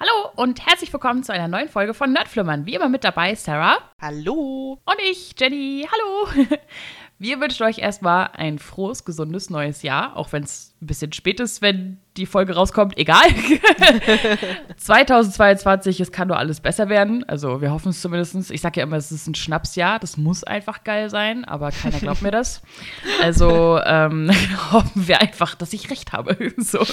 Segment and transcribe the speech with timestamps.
[0.00, 2.66] Hallo und herzlich willkommen zu einer neuen Folge von Nerdflimmern.
[2.66, 3.78] Wie immer mit dabei Sarah.
[4.00, 4.80] Hallo.
[4.84, 5.86] Und ich, Jenny.
[5.88, 6.48] Hallo.
[7.24, 11.40] Wir wünschen euch erstmal ein frohes, gesundes neues Jahr, auch wenn es ein bisschen spät
[11.40, 12.98] ist, wenn die Folge rauskommt.
[12.98, 13.30] Egal.
[14.76, 17.26] 2022, es kann nur alles besser werden.
[17.26, 18.50] Also wir hoffen es zumindest.
[18.50, 19.98] Ich sage ja immer, es ist ein Schnapsjahr.
[20.00, 22.60] Das muss einfach geil sein, aber keiner glaubt mir das.
[23.22, 24.30] Also ähm,
[24.72, 26.52] hoffen wir einfach, dass ich recht habe.
[26.58, 26.84] so.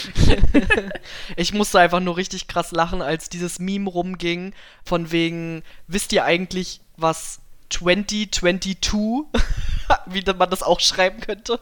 [1.36, 4.54] Ich musste einfach nur richtig krass lachen, als dieses Meme rumging,
[4.86, 9.26] von wegen, wisst ihr eigentlich, was 2022,
[10.06, 11.60] wie man das auch schreiben könnte.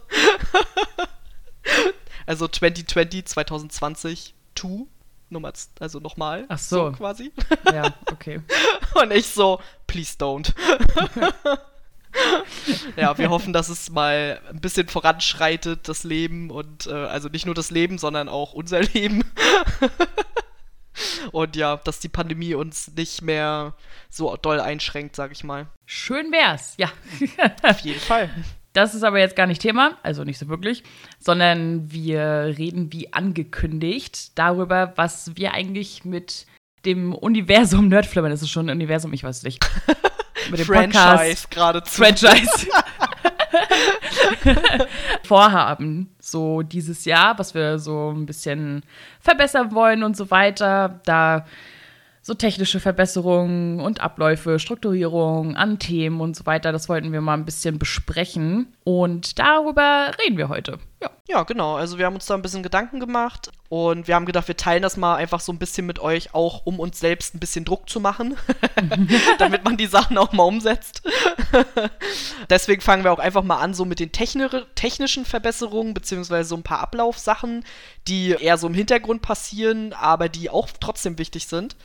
[2.25, 4.67] also 2020, 2020, 2,
[5.29, 6.45] Nummer, also nochmal.
[6.49, 6.87] Ach so.
[6.87, 6.91] so.
[6.91, 7.31] quasi.
[7.71, 8.41] Ja, okay.
[8.95, 10.53] Und ich so, please don't.
[12.95, 17.45] ja, wir hoffen, dass es mal ein bisschen voranschreitet, das Leben und äh, also nicht
[17.45, 19.23] nur das Leben, sondern auch unser Leben.
[21.31, 23.73] Und ja, dass die Pandemie uns nicht mehr
[24.09, 25.67] so doll einschränkt, sag ich mal.
[25.85, 26.89] Schön wär's, ja.
[27.63, 28.29] Auf jeden Fall.
[28.73, 30.83] Das ist aber jetzt gar nicht Thema, also nicht so wirklich,
[31.17, 36.45] sondern wir reden wie angekündigt darüber, was wir eigentlich mit
[36.85, 39.59] dem Universum Nerdflimmern, das ist schon ein Universum, ich weiß es nicht.
[40.49, 42.01] Mit dem Franchise geradezu.
[42.01, 42.67] Franchise.
[45.29, 48.81] vorhaben, so dieses Jahr, was wir so ein bisschen
[49.19, 51.01] verbessern wollen und so weiter.
[51.05, 51.45] Da
[52.23, 56.71] so technische Verbesserungen und Abläufe, Strukturierung an Themen und so weiter.
[56.71, 60.79] Das wollten wir mal ein bisschen besprechen und darüber reden wir heute.
[61.01, 61.09] Ja.
[61.29, 61.75] ja, genau.
[61.75, 64.81] Also wir haben uns da ein bisschen Gedanken gemacht und wir haben gedacht, wir teilen
[64.81, 67.89] das mal einfach so ein bisschen mit euch, auch um uns selbst ein bisschen Druck
[67.89, 68.35] zu machen,
[69.37, 71.01] damit man die Sachen auch mal umsetzt.
[72.49, 76.63] Deswegen fangen wir auch einfach mal an, so mit den technischen Verbesserungen, beziehungsweise so ein
[76.63, 77.63] paar Ablaufsachen,
[78.07, 81.77] die eher so im Hintergrund passieren, aber die auch trotzdem wichtig sind.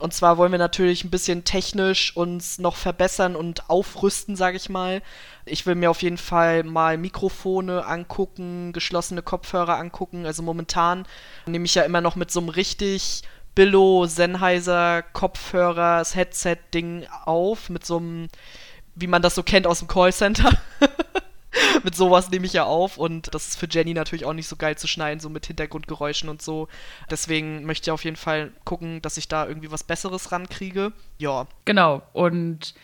[0.00, 4.70] Und zwar wollen wir natürlich ein bisschen technisch uns noch verbessern und aufrüsten, sage ich
[4.70, 5.02] mal.
[5.44, 10.24] Ich will mir auf jeden Fall mal Mikrofone angucken, geschlossene Kopfhörer angucken.
[10.24, 11.06] Also momentan
[11.44, 13.22] nehme ich ja immer noch mit so einem richtig
[13.54, 18.28] Billo Sennheiser Kopfhörer, das Headset-Ding auf, mit so einem,
[18.94, 20.50] wie man das so kennt aus dem Callcenter.
[21.84, 24.56] mit sowas nehme ich ja auf und das ist für Jenny natürlich auch nicht so
[24.56, 26.68] geil zu schneiden, so mit Hintergrundgeräuschen und so.
[27.10, 30.92] Deswegen möchte ich auf jeden Fall gucken, dass ich da irgendwie was Besseres rankriege.
[31.18, 31.46] Ja.
[31.64, 32.02] Genau.
[32.12, 32.74] Und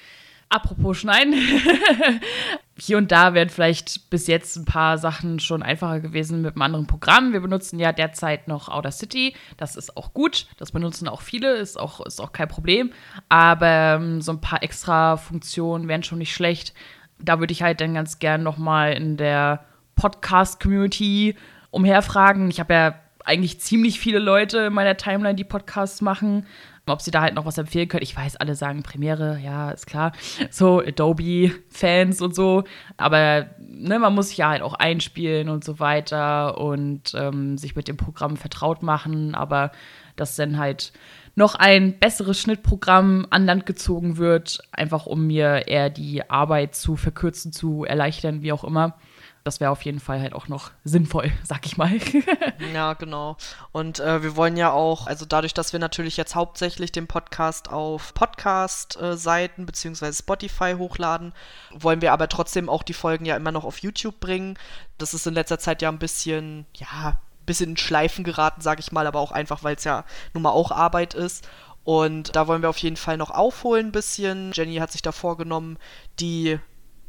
[0.48, 1.34] apropos Schneiden.
[2.78, 6.62] Hier und da wären vielleicht bis jetzt ein paar Sachen schon einfacher gewesen mit einem
[6.62, 7.32] anderen Programm.
[7.32, 9.34] Wir benutzen ja derzeit noch Outer City.
[9.56, 10.46] Das ist auch gut.
[10.58, 11.56] Das benutzen auch viele.
[11.56, 12.92] Ist auch, ist auch kein Problem.
[13.30, 16.74] Aber ähm, so ein paar extra Funktionen wären schon nicht schlecht
[17.18, 19.64] da würde ich halt dann ganz gern noch mal in der
[19.96, 21.36] Podcast-Community
[21.70, 22.50] umherfragen.
[22.50, 22.94] Ich habe ja
[23.24, 26.46] eigentlich ziemlich viele Leute in meiner Timeline, die Podcasts machen.
[26.88, 28.04] Ob sie da halt noch was empfehlen können.
[28.04, 30.12] Ich weiß, alle sagen Premiere, ja, ist klar.
[30.50, 32.62] So Adobe-Fans und so.
[32.96, 37.74] Aber ne, man muss sich ja halt auch einspielen und so weiter und ähm, sich
[37.74, 39.34] mit dem Programm vertraut machen.
[39.34, 39.72] Aber
[40.14, 40.92] das dann halt
[41.36, 46.96] noch ein besseres Schnittprogramm an Land gezogen wird, einfach um mir eher die Arbeit zu
[46.96, 48.96] verkürzen, zu erleichtern, wie auch immer.
[49.44, 51.92] Das wäre auf jeden Fall halt auch noch sinnvoll, sag ich mal.
[52.74, 53.36] ja, genau.
[53.70, 57.70] Und äh, wir wollen ja auch, also dadurch, dass wir natürlich jetzt hauptsächlich den Podcast
[57.70, 60.12] auf Podcast-Seiten äh, bzw.
[60.14, 61.32] Spotify hochladen,
[61.70, 64.58] wollen wir aber trotzdem auch die Folgen ja immer noch auf YouTube bringen.
[64.96, 68.92] Das ist in letzter Zeit ja ein bisschen, ja, bisschen in Schleifen geraten, sage ich
[68.92, 71.48] mal, aber auch einfach, weil es ja nun mal auch Arbeit ist.
[71.84, 74.50] Und da wollen wir auf jeden Fall noch aufholen ein bisschen.
[74.52, 75.78] Jenny hat sich da vorgenommen,
[76.18, 76.58] die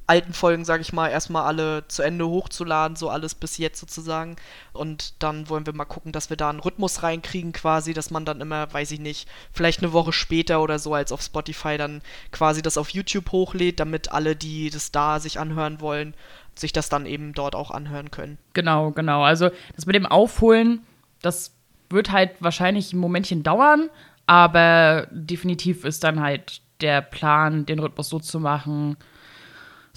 [0.07, 4.37] alten Folgen, sage ich mal, erstmal alle zu Ende hochzuladen, so alles bis jetzt sozusagen.
[4.71, 8.23] Und dann wollen wir mal gucken, dass wir da einen Rhythmus reinkriegen quasi, dass man
[8.23, 12.01] dann immer, weiß ich nicht, vielleicht eine Woche später oder so als auf Spotify dann
[12.31, 16.13] quasi das auf YouTube hochlädt, damit alle, die das da sich anhören wollen,
[16.55, 18.37] sich das dann eben dort auch anhören können.
[18.53, 19.23] Genau, genau.
[19.23, 20.85] Also das mit dem Aufholen,
[21.21, 21.51] das
[21.89, 23.89] wird halt wahrscheinlich ein Momentchen dauern,
[24.25, 28.97] aber definitiv ist dann halt der Plan, den Rhythmus so zu machen.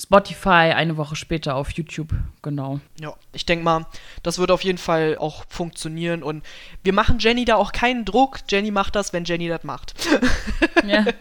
[0.01, 2.81] Spotify eine Woche später auf YouTube, genau.
[2.99, 3.87] Ja, ich denke mal,
[4.23, 6.43] das wird auf jeden Fall auch funktionieren und
[6.83, 8.39] wir machen Jenny da auch keinen Druck.
[8.49, 9.95] Jenny macht das, wenn Jenny das macht.
[10.87, 11.05] Ja.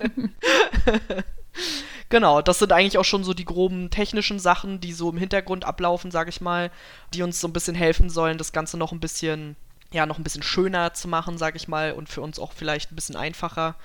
[2.09, 5.63] Genau, das sind eigentlich auch schon so die groben technischen Sachen, die so im Hintergrund
[5.63, 6.71] ablaufen, sag ich mal,
[7.13, 9.55] die uns so ein bisschen helfen sollen, das Ganze noch ein bisschen,
[9.91, 12.91] ja, noch ein bisschen schöner zu machen, sag ich mal, und für uns auch vielleicht
[12.91, 13.75] ein bisschen einfacher.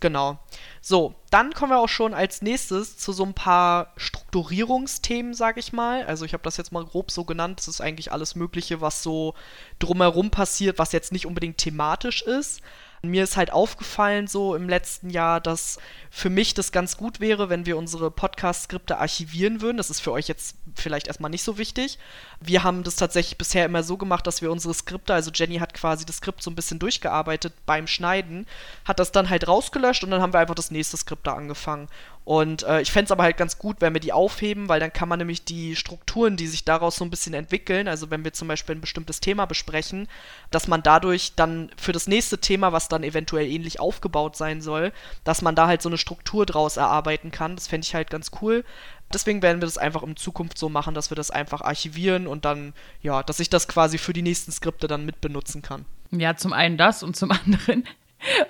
[0.00, 0.38] Genau.
[0.80, 5.74] So, dann kommen wir auch schon als nächstes zu so ein paar Strukturierungsthemen, sag ich
[5.74, 6.06] mal.
[6.06, 7.58] Also ich habe das jetzt mal grob so genannt.
[7.58, 9.34] Das ist eigentlich alles Mögliche, was so
[9.78, 12.62] drumherum passiert, was jetzt nicht unbedingt thematisch ist.
[13.02, 15.78] Mir ist halt aufgefallen so im letzten Jahr, dass
[16.10, 19.78] für mich das ganz gut wäre, wenn wir unsere Podcast-Skripte archivieren würden.
[19.78, 21.98] Das ist für euch jetzt vielleicht erstmal nicht so wichtig.
[22.40, 25.72] Wir haben das tatsächlich bisher immer so gemacht, dass wir unsere Skripte, also Jenny hat
[25.72, 28.46] quasi das Skript so ein bisschen durchgearbeitet beim Schneiden,
[28.84, 31.88] hat das dann halt rausgelöscht und dann haben wir einfach das nächste Skript da angefangen.
[32.30, 34.92] Und äh, ich fände es aber halt ganz gut, wenn wir die aufheben, weil dann
[34.92, 38.32] kann man nämlich die Strukturen, die sich daraus so ein bisschen entwickeln, also wenn wir
[38.32, 40.06] zum Beispiel ein bestimmtes Thema besprechen,
[40.52, 44.92] dass man dadurch dann für das nächste Thema, was dann eventuell ähnlich aufgebaut sein soll,
[45.24, 47.56] dass man da halt so eine Struktur draus erarbeiten kann.
[47.56, 48.64] Das fände ich halt ganz cool.
[49.12, 52.44] Deswegen werden wir das einfach in Zukunft so machen, dass wir das einfach archivieren und
[52.44, 55.84] dann, ja, dass ich das quasi für die nächsten Skripte dann mitbenutzen kann.
[56.12, 57.88] Ja, zum einen das und zum anderen,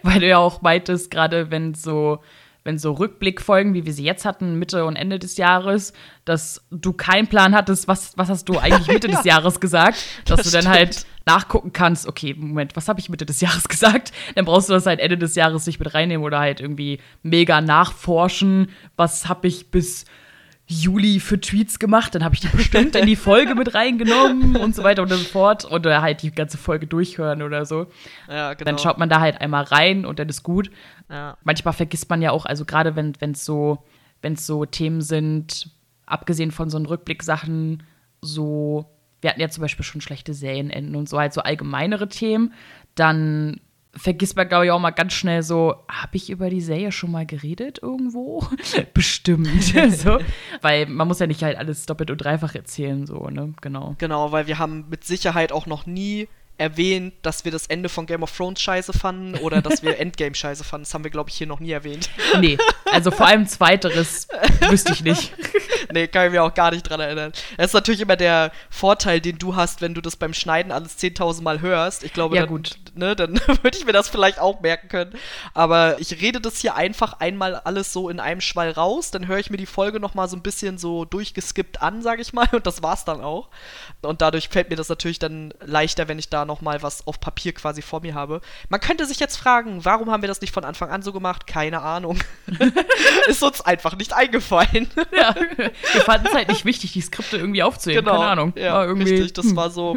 [0.02, 2.18] weil du ja auch meintest, gerade wenn so
[2.64, 5.92] wenn so Rückblickfolgen, wie wir sie jetzt hatten, Mitte und Ende des Jahres,
[6.24, 9.16] dass du keinen Plan hattest, was, was hast du eigentlich Mitte ja.
[9.16, 11.06] des Jahres gesagt, dass das du dann halt stimmt.
[11.06, 14.12] halt nachgucken kannst, okay, Moment, was habe ich Mitte des Jahres gesagt?
[14.34, 17.60] Dann brauchst du das halt Ende des Jahres nicht mit reinnehmen oder halt irgendwie mega
[17.60, 20.04] nachforschen, was habe ich bis
[20.72, 24.76] Juli für Tweets gemacht, dann habe ich die bestimmt in die Folge mit reingenommen und
[24.76, 25.68] so weiter und so fort.
[25.70, 27.88] Oder halt die ganze Folge durchhören oder so.
[28.28, 28.70] Ja, genau.
[28.70, 30.70] Dann schaut man da halt einmal rein und dann ist gut.
[31.10, 31.36] Ja.
[31.42, 33.84] Manchmal vergisst man ja auch, also gerade wenn es so,
[34.22, 35.70] wenn's so Themen sind,
[36.06, 37.82] abgesehen von so einen Rückblicksachen,
[38.22, 38.86] so,
[39.20, 42.52] wir hatten ja zum Beispiel schon schlechte Serienenden und so, halt so allgemeinere Themen,
[42.94, 43.60] dann
[43.94, 47.10] vergisst man, glaube ich, auch mal ganz schnell so, habe ich über die Serie schon
[47.10, 48.46] mal geredet irgendwo?
[48.94, 49.48] Bestimmt.
[49.90, 50.18] so.
[50.60, 53.54] Weil man muss ja nicht halt alles doppelt und dreifach erzählen, so, ne?
[53.60, 53.96] Genau.
[53.98, 56.28] Genau, weil wir haben mit Sicherheit auch noch nie
[56.58, 60.34] erwähnt, dass wir das Ende von Game of Thrones scheiße fanden oder dass wir Endgame
[60.34, 60.84] scheiße fanden.
[60.84, 62.10] Das haben wir, glaube ich, hier noch nie erwähnt.
[62.38, 62.58] Nee,
[62.92, 64.28] also vor allem zweiteres
[64.68, 65.32] wüsste ich nicht.
[65.92, 67.32] Nee, kann ich mir auch gar nicht dran erinnern.
[67.56, 70.98] Das ist natürlich immer der Vorteil, den du hast, wenn du das beim Schneiden alles
[70.98, 72.04] 10.000 Mal hörst.
[72.04, 72.76] Ich glaube, ja, dann, gut.
[72.94, 75.12] Ne, dann würde ich mir das vielleicht auch merken können.
[75.54, 79.10] Aber ich rede das hier einfach einmal alles so in einem Schwall raus.
[79.10, 82.32] Dann höre ich mir die Folge nochmal so ein bisschen so durchgeskippt an, sage ich
[82.32, 82.48] mal.
[82.52, 83.48] Und das war's dann auch.
[84.02, 87.20] Und dadurch fällt mir das natürlich dann leichter, wenn ich da noch mal was auf
[87.20, 88.40] Papier quasi vor mir habe.
[88.68, 91.46] Man könnte sich jetzt fragen, warum haben wir das nicht von Anfang an so gemacht?
[91.46, 92.18] Keine Ahnung.
[93.26, 94.90] Ist uns einfach nicht eingefallen.
[95.16, 95.34] ja,
[95.92, 98.04] wir fanden es halt nicht wichtig, die Skripte irgendwie aufzuheben.
[98.04, 98.18] Genau.
[98.18, 98.52] Keine Ahnung.
[98.56, 99.56] Ja, irgendwie, richtig, das hm.
[99.56, 99.96] war so.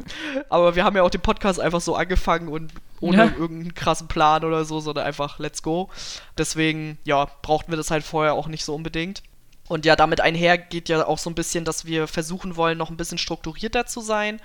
[0.49, 3.23] Aber wir haben ja auch den Podcast einfach so angefangen und ohne ja.
[3.25, 5.89] irgendeinen krassen Plan oder so, sondern einfach let's go.
[6.37, 9.23] Deswegen, ja, brauchten wir das halt vorher auch nicht so unbedingt.
[9.67, 12.89] Und ja, damit einher geht ja auch so ein bisschen, dass wir versuchen wollen, noch
[12.89, 14.39] ein bisschen strukturierter zu sein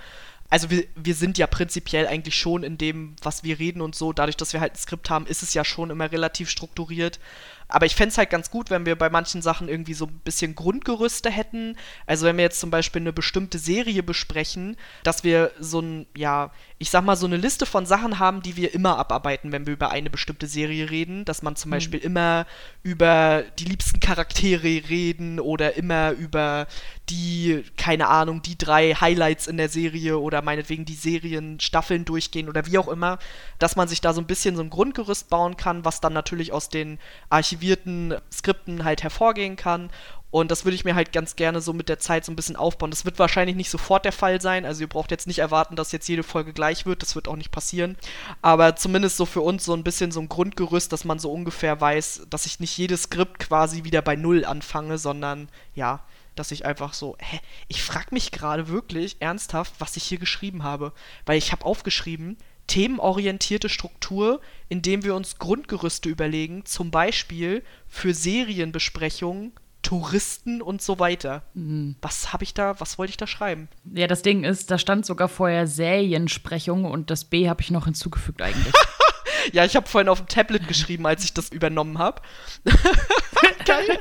[0.51, 4.13] also wir, wir sind ja prinzipiell eigentlich schon in dem, was wir reden und so,
[4.13, 7.21] dadurch, dass wir halt ein Skript haben, ist es ja schon immer relativ strukturiert.
[7.69, 10.21] Aber ich fände es halt ganz gut, wenn wir bei manchen Sachen irgendwie so ein
[10.25, 11.77] bisschen Grundgerüste hätten.
[12.07, 16.51] Also wenn wir jetzt zum Beispiel eine bestimmte Serie besprechen, dass wir so ein, ja,
[16.79, 19.75] ich sag mal, so eine Liste von Sachen haben, die wir immer abarbeiten, wenn wir
[19.75, 21.27] über eine bestimmte Serie reden.
[21.27, 21.73] Dass man zum mhm.
[21.73, 22.47] Beispiel immer
[22.83, 26.67] über die liebsten Charaktere reden oder immer über
[27.11, 32.49] die, keine Ahnung, die drei Highlights in der Serie oder meinetwegen die Serien, Staffeln durchgehen
[32.49, 33.19] oder wie auch immer.
[33.59, 36.53] Dass man sich da so ein bisschen so ein Grundgerüst bauen kann, was dann natürlich
[36.53, 36.99] aus den
[37.29, 39.91] Archiven archivierten Skripten halt hervorgehen kann.
[40.31, 42.57] Und das würde ich mir halt ganz gerne so mit der Zeit so ein bisschen
[42.57, 42.91] aufbauen.
[42.91, 44.67] Das wird wahrscheinlich nicht sofort der Fall sein.
[44.67, 47.01] Also ihr braucht jetzt nicht erwarten, dass jetzt jede Folge gleich wird.
[47.01, 47.97] Das wird auch nicht passieren.
[48.43, 51.81] Aber zumindest so für uns so ein bisschen so ein Grundgerüst, dass man so ungefähr
[51.81, 56.01] weiß, dass ich nicht jedes Skript quasi wieder bei Null anfange, sondern ja,
[56.35, 60.63] dass ich einfach so, hä, ich frage mich gerade wirklich ernsthaft, was ich hier geschrieben
[60.63, 60.93] habe.
[61.25, 62.37] Weil ich habe aufgeschrieben,
[62.69, 71.43] themenorientierte Struktur, indem wir uns Grundgerüste überlegen, zum Beispiel für Serienbesprechungen, Touristen und so weiter.
[71.55, 71.97] Mhm.
[72.03, 73.69] Was habe ich da, was wollte ich da schreiben?
[73.95, 77.87] Ja, das Ding ist, da stand sogar vorher Seriensprechung und das B habe ich noch
[77.87, 78.75] hinzugefügt eigentlich.
[79.53, 82.21] ja, ich habe vorhin auf dem Tablet geschrieben, als ich das übernommen habe.
[83.65, 83.99] Geil.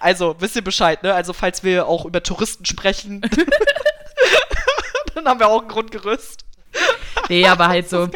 [0.00, 1.14] Also, wisst ihr Bescheid, ne?
[1.14, 3.20] Also, falls wir auch über Touristen sprechen,
[5.14, 6.44] dann haben wir auch ein Grundgerüst.
[7.30, 8.08] Nee, aber halt so.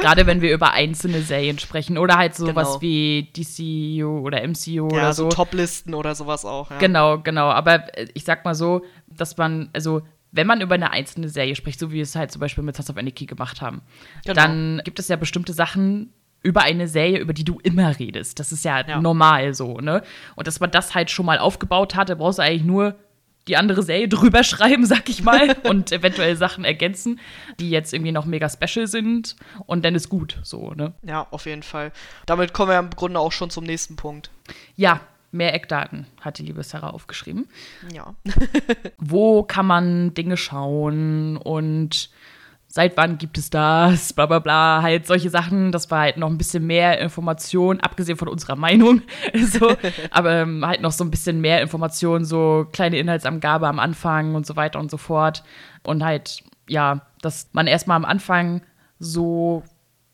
[0.00, 2.82] Gerade wenn wir über einzelne Serien sprechen oder halt sowas genau.
[2.82, 5.30] wie DCU oder MCU ja, oder so.
[5.30, 6.70] so Toplisten oder sowas auch.
[6.70, 6.78] Ja.
[6.78, 7.48] Genau, genau.
[7.48, 11.56] Aber äh, ich sag mal so, dass man, also wenn man über eine einzelne Serie
[11.56, 13.80] spricht, so wie wir es halt zum Beispiel mit Sons of Anarchy gemacht haben,
[14.24, 14.34] genau.
[14.34, 18.38] dann gibt es ja bestimmte Sachen über eine Serie, über die du immer redest.
[18.38, 20.02] Das ist ja, ja, normal so, ne?
[20.36, 22.96] Und dass man das halt schon mal aufgebaut hat, da brauchst du eigentlich nur
[23.50, 27.20] die andere Serie drüber schreiben, sag ich mal, und eventuell Sachen ergänzen,
[27.58, 30.94] die jetzt irgendwie noch mega special sind und dann ist gut, so, ne?
[31.02, 31.92] Ja, auf jeden Fall.
[32.26, 34.30] Damit kommen wir im Grunde auch schon zum nächsten Punkt.
[34.76, 35.00] Ja,
[35.32, 37.48] mehr Eckdaten, hat die liebe Sarah aufgeschrieben.
[37.92, 38.14] Ja.
[38.98, 42.10] Wo kann man Dinge schauen und
[42.72, 46.28] seit wann gibt es das, bla bla bla, halt solche Sachen, das war halt noch
[46.30, 49.02] ein bisschen mehr Information, abgesehen von unserer Meinung,
[49.34, 49.76] so,
[50.12, 54.46] aber ähm, halt noch so ein bisschen mehr Information, so kleine Inhaltsangabe am Anfang und
[54.46, 55.42] so weiter und so fort.
[55.82, 58.62] Und halt, ja, dass man erstmal am Anfang
[59.00, 59.64] so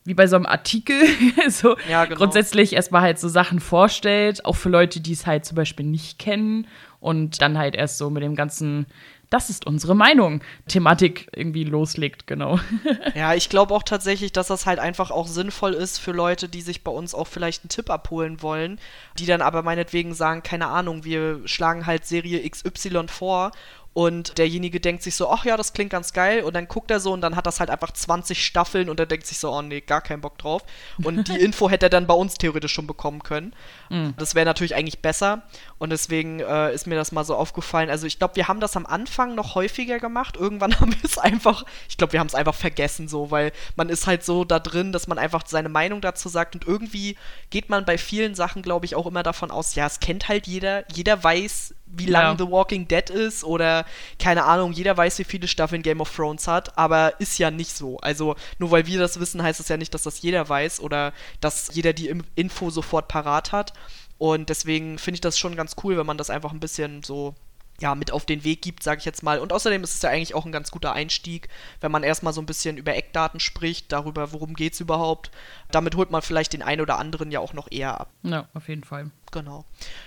[0.04, 0.96] wie bei so einem Artikel,
[1.50, 2.16] so ja, genau.
[2.16, 6.18] grundsätzlich erstmal halt so Sachen vorstellt, auch für Leute, die es halt zum Beispiel nicht
[6.18, 6.66] kennen
[7.00, 8.86] und dann halt erst so mit dem ganzen
[9.30, 12.58] das ist unsere Meinung, Thematik irgendwie loslegt, genau.
[13.14, 16.60] Ja, ich glaube auch tatsächlich, dass das halt einfach auch sinnvoll ist für Leute, die
[16.60, 18.78] sich bei uns auch vielleicht einen Tipp abholen wollen,
[19.18, 23.52] die dann aber meinetwegen sagen, keine Ahnung, wir schlagen halt Serie XY vor
[23.96, 26.42] und derjenige denkt sich so, ach ja, das klingt ganz geil.
[26.42, 29.06] Und dann guckt er so und dann hat das halt einfach 20 Staffeln und er
[29.06, 30.64] denkt sich so, oh nee, gar keinen Bock drauf.
[31.02, 33.54] Und die Info hätte er dann bei uns theoretisch schon bekommen können.
[33.88, 34.12] Mhm.
[34.18, 35.44] Das wäre natürlich eigentlich besser.
[35.78, 37.88] Und deswegen äh, ist mir das mal so aufgefallen.
[37.88, 40.36] Also ich glaube, wir haben das am Anfang noch häufiger gemacht.
[40.36, 43.88] Irgendwann haben wir es einfach, ich glaube, wir haben es einfach vergessen so, weil man
[43.88, 46.54] ist halt so da drin, dass man einfach seine Meinung dazu sagt.
[46.54, 47.16] Und irgendwie
[47.48, 50.46] geht man bei vielen Sachen, glaube ich, auch immer davon aus, ja, es kennt halt
[50.46, 50.84] jeder.
[50.92, 52.44] Jeder weiß, wie lang ja.
[52.44, 53.86] The Walking Dead ist oder
[54.18, 57.76] keine Ahnung, jeder weiß, wie viele Staffeln Game of Thrones hat, aber ist ja nicht
[57.76, 57.98] so.
[57.98, 61.12] Also nur weil wir das wissen, heißt es ja nicht, dass das jeder weiß oder
[61.40, 63.72] dass jeder die Info sofort parat hat.
[64.18, 67.34] Und deswegen finde ich das schon ganz cool, wenn man das einfach ein bisschen so
[67.80, 69.38] ja, mit auf den Weg gibt, sage ich jetzt mal.
[69.38, 71.48] Und außerdem ist es ja eigentlich auch ein ganz guter Einstieg,
[71.80, 75.30] wenn man erstmal so ein bisschen über Eckdaten spricht, darüber, worum geht es überhaupt.
[75.70, 78.10] Damit holt man vielleicht den einen oder anderen ja auch noch eher ab.
[78.22, 79.10] Ja, auf jeden Fall.
[79.32, 79.64] Genau.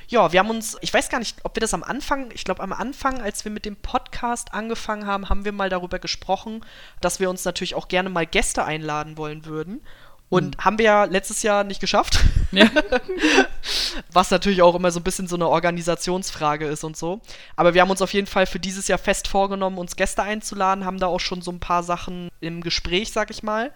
[0.07, 2.63] Ja, wir haben uns, ich weiß gar nicht, ob wir das am Anfang, ich glaube
[2.63, 6.65] am Anfang, als wir mit dem Podcast angefangen haben, haben wir mal darüber gesprochen,
[7.01, 9.81] dass wir uns natürlich auch gerne mal Gäste einladen wollen würden.
[10.29, 10.63] Und mhm.
[10.63, 12.19] haben wir ja letztes Jahr nicht geschafft.
[12.51, 12.69] Ja.
[14.12, 17.21] Was natürlich auch immer so ein bisschen so eine Organisationsfrage ist und so.
[17.55, 20.86] Aber wir haben uns auf jeden Fall für dieses Jahr fest vorgenommen, uns Gäste einzuladen,
[20.86, 23.71] haben da auch schon so ein paar Sachen im Gespräch, sag ich mal.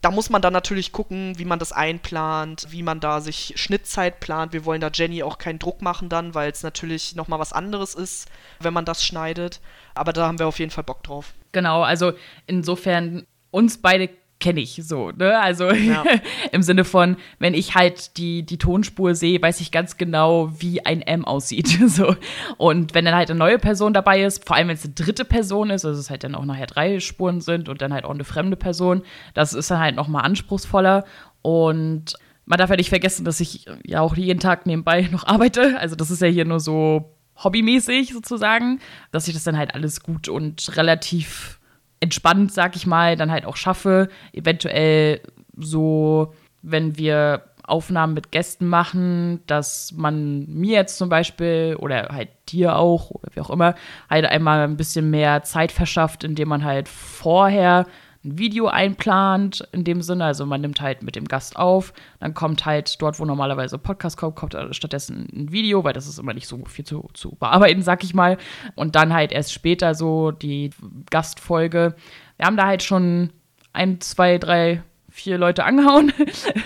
[0.00, 4.20] Da muss man dann natürlich gucken, wie man das einplant, wie man da sich Schnittzeit
[4.20, 4.52] plant.
[4.52, 7.96] Wir wollen da Jenny auch keinen Druck machen dann, weil es natürlich nochmal was anderes
[7.96, 8.28] ist,
[8.60, 9.60] wenn man das schneidet.
[9.94, 11.34] Aber da haben wir auf jeden Fall Bock drauf.
[11.50, 12.12] Genau, also
[12.46, 14.08] insofern uns beide
[14.40, 15.38] kenne ich so, ne?
[15.38, 16.04] Also ja.
[16.52, 20.84] im Sinne von, wenn ich halt die, die Tonspur sehe, weiß ich ganz genau, wie
[20.84, 21.68] ein M aussieht.
[21.86, 22.14] so.
[22.56, 25.24] Und wenn dann halt eine neue Person dabei ist, vor allem wenn es eine dritte
[25.24, 28.10] Person ist, also es halt dann auch nachher drei Spuren sind und dann halt auch
[28.10, 29.02] eine fremde Person,
[29.34, 31.04] das ist dann halt nochmal anspruchsvoller.
[31.42, 32.14] Und
[32.44, 35.78] man darf ja nicht vergessen, dass ich ja auch jeden Tag nebenbei noch arbeite.
[35.78, 38.80] Also das ist ja hier nur so hobbymäßig sozusagen,
[39.12, 41.57] dass ich das dann halt alles gut und relativ
[42.00, 44.08] entspannt, sag ich mal, dann halt auch schaffe.
[44.32, 45.20] Eventuell
[45.56, 52.30] so, wenn wir Aufnahmen mit Gästen machen, dass man mir jetzt zum Beispiel oder halt
[52.48, 53.74] dir auch oder wie auch immer
[54.08, 57.86] halt einmal ein bisschen mehr Zeit verschafft, indem man halt vorher
[58.24, 60.24] ein Video einplant, in dem Sinne.
[60.24, 64.16] Also man nimmt halt mit dem Gast auf, dann kommt halt dort, wo normalerweise Podcast
[64.16, 67.82] kommt, kommt stattdessen ein Video, weil das ist immer nicht so viel zu, zu bearbeiten,
[67.82, 68.38] sag ich mal.
[68.74, 70.70] Und dann halt erst später so die
[71.10, 71.94] Gastfolge.
[72.36, 73.30] Wir haben da halt schon
[73.72, 74.82] ein, zwei, drei
[75.18, 76.12] vier Leute angehauen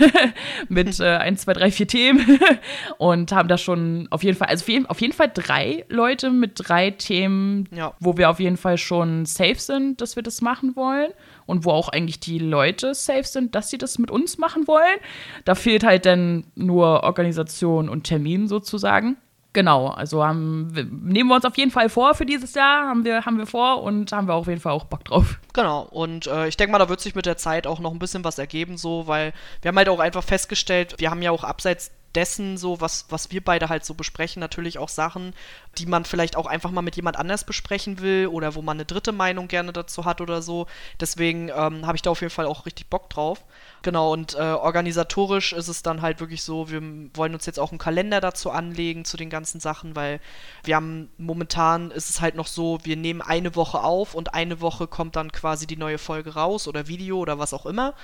[0.68, 2.38] mit äh, ein, zwei, drei, vier Themen
[2.98, 6.90] und haben da schon auf jeden Fall, also auf jeden Fall drei Leute mit drei
[6.90, 7.94] Themen, ja.
[7.98, 11.12] wo wir auf jeden Fall schon safe sind, dass wir das machen wollen
[11.46, 14.98] und wo auch eigentlich die Leute safe sind, dass sie das mit uns machen wollen.
[15.44, 19.16] Da fehlt halt dann nur Organisation und Termin sozusagen.
[19.54, 20.68] Genau, also haben,
[21.04, 23.82] nehmen wir uns auf jeden Fall vor für dieses Jahr, haben wir, haben wir vor
[23.82, 25.38] und haben wir auf jeden Fall auch Bock drauf.
[25.52, 27.98] Genau, und äh, ich denke mal, da wird sich mit der Zeit auch noch ein
[27.98, 31.44] bisschen was ergeben, so, weil wir haben halt auch einfach festgestellt, wir haben ja auch
[31.44, 35.34] abseits dessen, so was, was wir beide halt so besprechen, natürlich auch Sachen,
[35.78, 38.84] die man vielleicht auch einfach mal mit jemand anders besprechen will oder wo man eine
[38.84, 40.66] dritte Meinung gerne dazu hat oder so.
[41.00, 43.44] Deswegen ähm, habe ich da auf jeden Fall auch richtig Bock drauf.
[43.82, 46.80] Genau, und äh, organisatorisch ist es dann halt wirklich so, wir
[47.14, 50.20] wollen uns jetzt auch einen Kalender dazu anlegen, zu den ganzen Sachen, weil
[50.64, 54.60] wir haben momentan ist es halt noch so, wir nehmen eine Woche auf und eine
[54.60, 57.94] Woche kommt dann quasi die neue Folge raus oder Video oder was auch immer.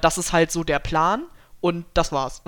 [0.00, 1.24] Das ist halt so der Plan.
[1.60, 2.42] Und das war's.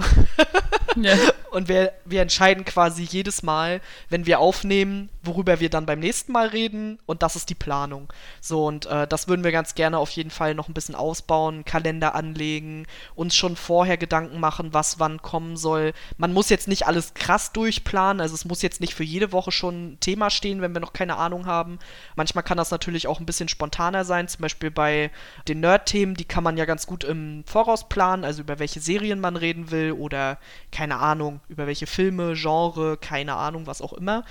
[0.96, 1.16] ja.
[1.50, 6.32] Und wir, wir entscheiden quasi jedes Mal, wenn wir aufnehmen, worüber wir dann beim nächsten
[6.32, 6.98] Mal reden.
[7.06, 8.12] Und das ist die Planung.
[8.40, 11.64] So, und äh, das würden wir ganz gerne auf jeden Fall noch ein bisschen ausbauen,
[11.64, 15.92] Kalender anlegen, uns schon vorher Gedanken machen, was wann kommen soll.
[16.18, 18.20] Man muss jetzt nicht alles krass durchplanen.
[18.20, 20.92] Also es muss jetzt nicht für jede Woche schon ein Thema stehen, wenn wir noch
[20.92, 21.78] keine Ahnung haben.
[22.14, 24.28] Manchmal kann das natürlich auch ein bisschen spontaner sein.
[24.28, 25.10] Zum Beispiel bei
[25.48, 28.98] den Nerd-Themen, die kann man ja ganz gut im Voraus planen, also über welche Serie
[28.98, 30.38] Serien man reden will oder
[30.72, 34.24] keine Ahnung, Über welche Filme, Genre, keine Ahnung, was auch immer.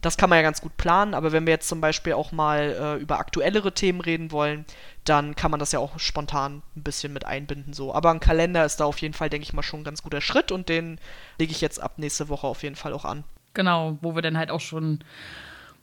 [0.00, 2.96] Das kann man ja ganz gut planen, aber wenn wir jetzt zum Beispiel auch mal
[2.98, 4.64] äh, über aktuellere Themen reden wollen,
[5.04, 7.94] dann kann man das ja auch spontan ein bisschen mit einbinden so.
[7.94, 10.20] Aber ein Kalender ist da auf jeden Fall, denke ich mal, schon ein ganz guter
[10.20, 10.98] Schritt und den
[11.38, 13.22] lege ich jetzt ab nächste Woche auf jeden Fall auch an.
[13.54, 15.04] Genau, wo wir dann halt auch schon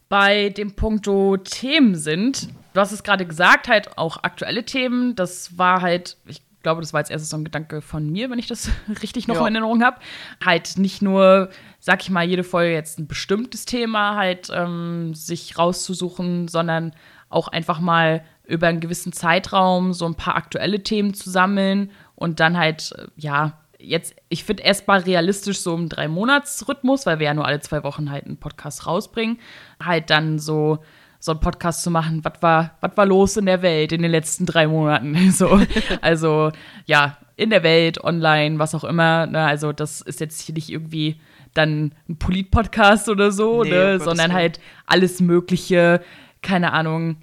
[0.10, 2.50] bei dem Punkto Themen sind.
[2.74, 5.16] Du hast es gerade gesagt, halt auch aktuelle Themen.
[5.16, 8.40] Das war halt, ich glaube, das war als erstes so ein Gedanke von mir, wenn
[8.40, 8.70] ich das
[9.02, 9.48] richtig noch ja.
[9.48, 10.00] in Erinnerung habe.
[10.44, 11.50] Halt nicht nur,
[11.80, 16.94] sag ich mal, jede Folge jetzt ein bestimmtes Thema halt ähm, sich rauszusuchen, sondern
[17.30, 22.40] auch einfach mal über einen gewissen Zeitraum so ein paar aktuelle Themen zu sammeln und
[22.40, 27.34] dann halt, äh, ja, jetzt, ich finde erstmal realistisch so im Drei-Monats-Rhythmus, weil wir ja
[27.34, 29.40] nur alle zwei Wochen halt einen Podcast rausbringen,
[29.82, 30.80] halt dann so
[31.20, 34.12] so einen Podcast zu machen, was war, was war los in der Welt in den
[34.12, 35.16] letzten drei Monaten?
[35.32, 35.60] So,
[36.02, 36.52] also
[36.86, 39.26] ja, in der Welt, online, was auch immer.
[39.26, 39.46] Ne?
[39.46, 41.20] Also das ist jetzt hier nicht irgendwie
[41.54, 44.00] dann ein Polit-Podcast oder so, nee, ne?
[44.00, 46.02] sondern halt alles Mögliche,
[46.42, 47.18] keine Ahnung,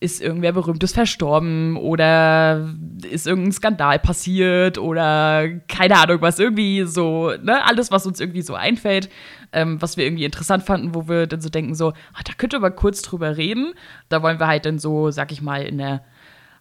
[0.00, 2.72] ist irgendwer Berühmtes verstorben oder
[3.10, 8.42] ist irgendein Skandal passiert oder keine Ahnung was, irgendwie so, ne, alles, was uns irgendwie
[8.42, 9.08] so einfällt,
[9.52, 12.60] ähm, was wir irgendwie interessant fanden, wo wir dann so denken, so, ah, da könnte
[12.60, 13.74] man kurz drüber reden.
[14.08, 16.02] Da wollen wir halt dann so, sag ich mal, in der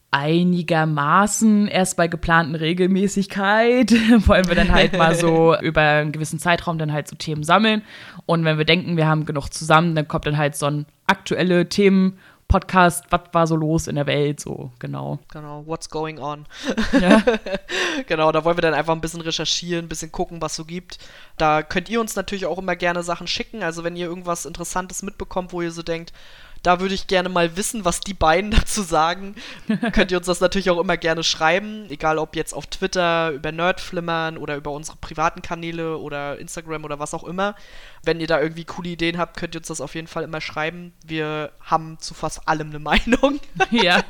[0.09, 3.91] einigermaßen erst bei geplanten Regelmäßigkeit
[4.27, 7.83] wollen wir dann halt mal so über einen gewissen Zeitraum dann halt so Themen sammeln.
[8.25, 11.67] Und wenn wir denken, wir haben genug zusammen, dann kommt dann halt so ein aktuelle
[11.69, 12.17] Themen
[12.47, 15.19] Podcast, was war so los in der Welt, so, genau.
[15.33, 16.45] Genau, what's going on.
[16.93, 17.21] Ja.
[18.07, 20.97] genau, da wollen wir dann einfach ein bisschen recherchieren, ein bisschen gucken, was so gibt.
[21.37, 23.63] Da könnt ihr uns natürlich auch immer gerne Sachen schicken.
[23.63, 26.13] Also, wenn ihr irgendwas Interessantes mitbekommt, wo ihr so denkt,
[26.63, 29.35] da würde ich gerne mal wissen, was die beiden dazu sagen.
[29.91, 33.51] Könnt ihr uns das natürlich auch immer gerne schreiben, egal ob jetzt auf Twitter, über
[33.51, 37.55] Nerdflimmern oder über unsere privaten Kanäle oder Instagram oder was auch immer.
[38.03, 40.41] Wenn ihr da irgendwie coole Ideen habt, könnt ihr uns das auf jeden Fall immer
[40.41, 40.93] schreiben.
[41.05, 43.39] Wir haben zu fast allem eine Meinung.
[43.71, 44.03] Ja.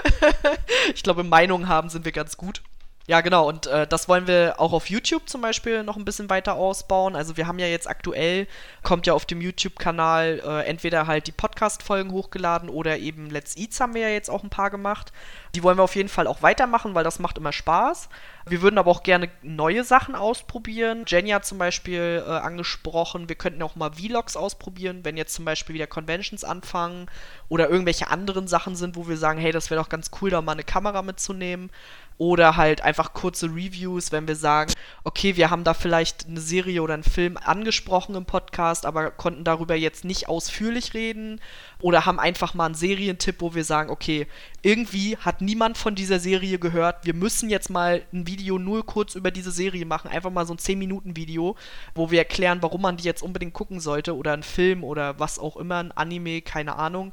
[0.94, 2.62] ich glaube, Meinung haben sind wir ganz gut.
[3.08, 3.46] Ja, genau.
[3.48, 7.14] Und äh, das wollen wir auch auf YouTube zum Beispiel noch ein bisschen weiter ausbauen.
[7.14, 8.48] Also wir haben ja jetzt aktuell,
[8.82, 13.78] kommt ja auf dem YouTube-Kanal äh, entweder halt die Podcast-Folgen hochgeladen oder eben Let's Eats
[13.78, 15.12] haben wir ja jetzt auch ein paar gemacht.
[15.54, 18.08] Die wollen wir auf jeden Fall auch weitermachen, weil das macht immer Spaß.
[18.48, 21.04] Wir würden aber auch gerne neue Sachen ausprobieren.
[21.06, 25.44] Jenny hat zum Beispiel äh, angesprochen, wir könnten auch mal Vlogs ausprobieren, wenn jetzt zum
[25.44, 27.06] Beispiel wieder Conventions anfangen
[27.48, 30.42] oder irgendwelche anderen Sachen sind, wo wir sagen, hey, das wäre doch ganz cool, da
[30.42, 31.70] mal eine Kamera mitzunehmen.
[32.18, 34.72] Oder halt einfach kurze Reviews, wenn wir sagen,
[35.04, 39.44] okay, wir haben da vielleicht eine Serie oder einen Film angesprochen im Podcast, aber konnten
[39.44, 41.40] darüber jetzt nicht ausführlich reden.
[41.80, 44.26] Oder haben einfach mal einen Serientipp, wo wir sagen, okay,
[44.62, 47.04] irgendwie hat niemand von dieser Serie gehört.
[47.04, 50.10] Wir müssen jetzt mal ein Video nur kurz über diese Serie machen.
[50.10, 51.54] Einfach mal so ein 10-Minuten-Video,
[51.94, 54.16] wo wir erklären, warum man die jetzt unbedingt gucken sollte.
[54.16, 57.12] Oder ein Film oder was auch immer, ein Anime, keine Ahnung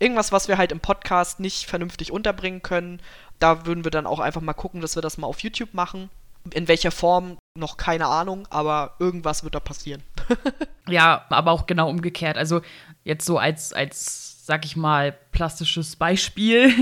[0.00, 3.00] irgendwas, was wir halt im Podcast nicht vernünftig unterbringen können.
[3.40, 6.08] Da würden wir dann auch einfach mal gucken, dass wir das mal auf YouTube machen.
[6.52, 10.02] In welcher Form, noch keine Ahnung, aber irgendwas wird da passieren.
[10.88, 12.38] ja, aber auch genau umgekehrt.
[12.38, 12.62] Also
[13.04, 16.72] jetzt so als, als sag ich mal, plastisches Beispiel.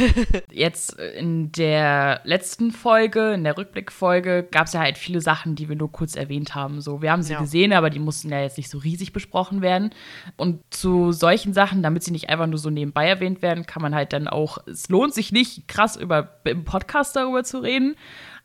[0.52, 5.68] Jetzt in der letzten Folge, in der Rückblickfolge, gab es ja halt viele Sachen, die
[5.68, 6.80] wir nur kurz erwähnt haben.
[6.80, 7.40] So, wir haben sie ja.
[7.40, 9.90] gesehen, aber die mussten ja jetzt nicht so riesig besprochen werden.
[10.36, 13.94] Und zu solchen Sachen, damit sie nicht einfach nur so nebenbei erwähnt werden, kann man
[13.94, 17.96] halt dann auch, es lohnt sich nicht, krass über im Podcast darüber zu reden.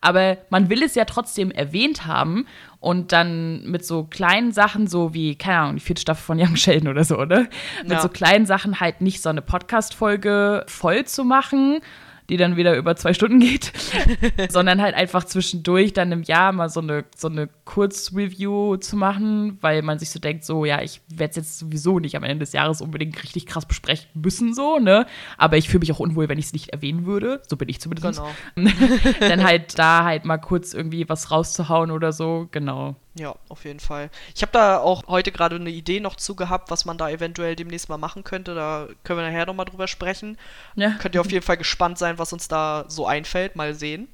[0.01, 2.45] Aber man will es ja trotzdem erwähnt haben
[2.79, 6.55] und dann mit so kleinen Sachen, so wie, keine Ahnung, die vierte Staffel von Young
[6.55, 7.49] Sheldon oder so, ne?
[7.83, 8.01] Mit ja.
[8.01, 11.81] so kleinen Sachen halt nicht so eine Podcast-Folge voll zu machen
[12.29, 13.71] die dann wieder über zwei Stunden geht,
[14.49, 19.57] sondern halt einfach zwischendurch dann im Jahr mal so eine, so eine Kurzreview zu machen,
[19.61, 22.39] weil man sich so denkt, so, ja, ich werde es jetzt sowieso nicht am Ende
[22.39, 25.05] des Jahres unbedingt richtig krass besprechen müssen, so, ne?
[25.37, 27.41] Aber ich fühle mich auch unwohl, wenn ich es nicht erwähnen würde.
[27.47, 28.21] So bin ich zumindest.
[28.55, 28.69] Genau.
[29.19, 32.95] dann halt da halt mal kurz irgendwie was rauszuhauen oder so, genau.
[33.15, 34.09] Ja, auf jeden Fall.
[34.35, 37.55] Ich habe da auch heute gerade eine Idee noch zu gehabt, was man da eventuell
[37.55, 38.53] demnächst mal machen könnte.
[38.53, 40.37] Da können wir nachher nochmal drüber sprechen.
[40.75, 40.91] Ja.
[40.99, 43.55] Könnt ihr auf jeden Fall gespannt sein, was uns da so einfällt.
[43.55, 44.07] Mal sehen.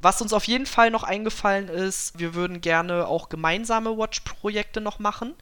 [0.00, 4.98] Was uns auf jeden Fall noch eingefallen ist, wir würden gerne auch gemeinsame Watch-Projekte noch
[4.98, 5.34] machen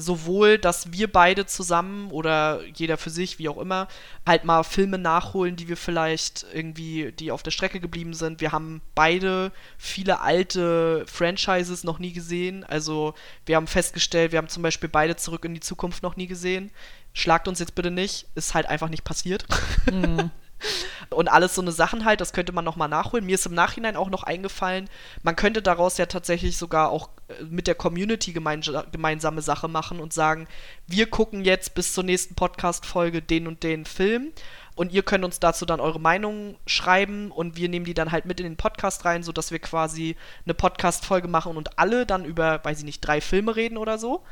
[0.00, 3.88] sowohl, dass wir beide zusammen oder jeder für sich, wie auch immer,
[4.26, 8.40] halt mal Filme nachholen, die wir vielleicht irgendwie, die auf der Strecke geblieben sind.
[8.40, 12.64] Wir haben beide viele alte Franchises noch nie gesehen.
[12.64, 13.14] Also
[13.46, 16.70] wir haben festgestellt, wir haben zum Beispiel beide zurück in die Zukunft noch nie gesehen.
[17.12, 19.44] Schlagt uns jetzt bitte nicht, ist halt einfach nicht passiert.
[19.90, 20.30] Mhm.
[21.10, 23.26] Und alles so eine Sachen halt, das könnte man nochmal nachholen.
[23.26, 24.88] Mir ist im Nachhinein auch noch eingefallen,
[25.22, 30.00] man könnte daraus ja tatsächlich sogar auch äh, mit der Community gemeins gemeinsame Sache machen
[30.00, 30.46] und sagen,
[30.86, 34.32] wir gucken jetzt bis zur nächsten Podcast-Folge den und den Film
[34.80, 38.24] und ihr könnt uns dazu dann eure Meinung schreiben und wir nehmen die dann halt
[38.24, 42.64] mit in den Podcast rein, sodass wir quasi eine Podcast-Folge machen und alle dann über,
[42.64, 44.22] weiß ich nicht, drei Filme reden oder so.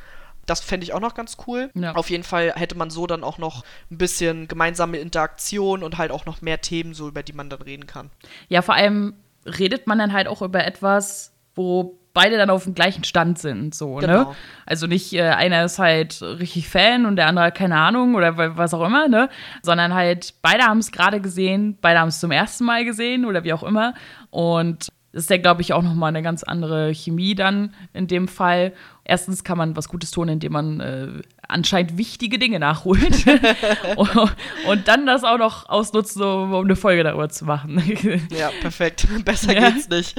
[0.48, 1.70] Das fände ich auch noch ganz cool.
[1.74, 1.92] Ja.
[1.92, 6.10] Auf jeden Fall hätte man so dann auch noch ein bisschen gemeinsame Interaktion und halt
[6.10, 8.10] auch noch mehr Themen, so über die man dann reden kann.
[8.48, 12.74] Ja, vor allem redet man dann halt auch über etwas, wo beide dann auf dem
[12.74, 14.06] gleichen Stand sind, so, ne?
[14.06, 14.30] genau.
[14.30, 14.36] ne?
[14.66, 18.74] Also nicht äh, einer ist halt richtig Fan und der andere keine Ahnung oder was
[18.74, 19.28] auch immer, ne?
[19.62, 23.44] Sondern halt beide haben es gerade gesehen, beide haben es zum ersten Mal gesehen oder
[23.44, 23.94] wie auch immer
[24.30, 28.74] und ist ja, glaube ich, auch nochmal eine ganz andere Chemie dann in dem Fall.
[29.04, 33.24] Erstens kann man was Gutes tun, indem man äh, anscheinend wichtige Dinge nachholt.
[33.96, 37.82] und, dann das auch noch ausnutzen, um eine Folge darüber zu machen.
[38.30, 39.08] ja, perfekt.
[39.24, 39.70] Besser ja.
[39.70, 40.14] geht's nicht.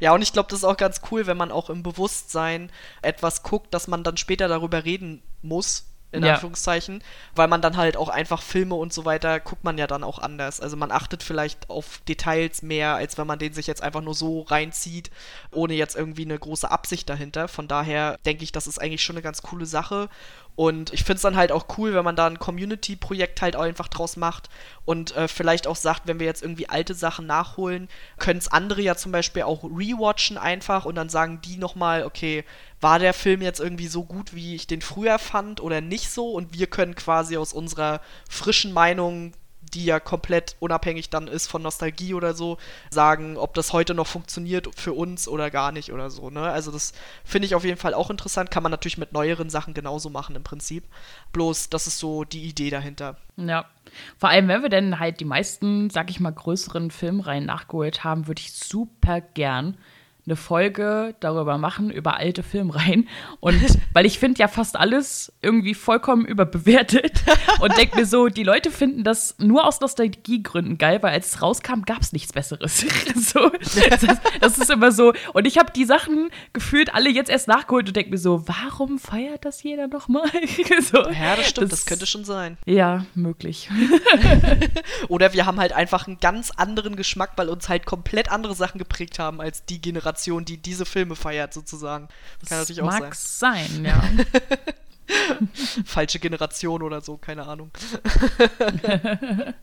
[0.00, 3.42] ja, und ich glaube, das ist auch ganz cool, wenn man auch im Bewusstsein etwas
[3.42, 6.34] guckt, dass man dann später darüber reden muss in ja.
[6.34, 7.02] Anführungszeichen,
[7.34, 10.18] weil man dann halt auch einfach Filme und so weiter guckt man ja dann auch
[10.18, 10.60] anders.
[10.60, 14.14] Also man achtet vielleicht auf Details mehr, als wenn man den sich jetzt einfach nur
[14.14, 15.10] so reinzieht,
[15.52, 17.48] ohne jetzt irgendwie eine große Absicht dahinter.
[17.48, 20.08] Von daher denke ich, das ist eigentlich schon eine ganz coole Sache
[20.56, 23.62] und ich finde es dann halt auch cool, wenn man da ein Community-Projekt halt auch
[23.62, 24.48] einfach draus macht
[24.86, 27.88] und äh, vielleicht auch sagt, wenn wir jetzt irgendwie alte Sachen nachholen,
[28.18, 32.42] können es andere ja zum Beispiel auch rewatchen einfach und dann sagen die nochmal, okay,
[32.80, 36.30] war der Film jetzt irgendwie so gut, wie ich den früher fand oder nicht so?
[36.32, 39.32] Und wir können quasi aus unserer frischen Meinung
[39.74, 42.58] die ja komplett unabhängig dann ist von Nostalgie oder so,
[42.90, 46.30] sagen, ob das heute noch funktioniert für uns oder gar nicht oder so.
[46.30, 46.42] Ne?
[46.42, 46.92] Also das
[47.24, 48.50] finde ich auf jeden Fall auch interessant.
[48.50, 50.84] Kann man natürlich mit neueren Sachen genauso machen im Prinzip.
[51.32, 53.16] Bloß, das ist so die Idee dahinter.
[53.36, 53.66] Ja.
[54.18, 58.26] Vor allem, wenn wir denn halt die meisten, sag ich mal, größeren Filmreihen nachgeholt haben,
[58.26, 59.76] würde ich super gern
[60.26, 63.08] eine Folge darüber machen, über alte Filmreihen.
[63.40, 63.60] Und
[63.92, 67.22] weil ich finde ja fast alles irgendwie vollkommen überbewertet
[67.60, 71.42] und denke mir so, die Leute finden das nur aus Nostalgiegründen geil, weil als es
[71.42, 72.80] rauskam, gab es nichts Besseres.
[73.14, 74.06] so, das,
[74.40, 75.12] das, ist immer so.
[75.32, 78.98] Und ich habe die Sachen gefühlt alle jetzt erst nachgeholt und denke mir so, warum
[78.98, 80.28] feiert das jeder nochmal?
[80.80, 82.58] so, ja, das stimmt, das, das könnte schon sein.
[82.66, 83.70] Ja, möglich.
[85.08, 88.78] Oder wir haben halt einfach einen ganz anderen Geschmack, weil uns halt komplett andere Sachen
[88.78, 92.08] geprägt haben als die Generation Generation, die diese Filme feiert, sozusagen.
[92.40, 93.68] Das Kann natürlich auch mag sein.
[93.68, 94.02] sein, ja.
[95.84, 97.70] Falsche Generation oder so, keine Ahnung.